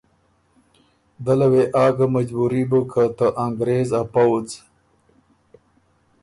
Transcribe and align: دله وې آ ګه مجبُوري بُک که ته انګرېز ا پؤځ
دله 1.25 1.47
وې 1.51 1.63
آ 1.83 1.85
ګه 1.97 2.05
مجبُوري 2.15 2.63
بُک 2.69 2.85
که 2.91 3.03
ته 3.17 3.27
انګرېز 3.45 3.89
ا 3.99 4.01
پؤځ 4.13 4.47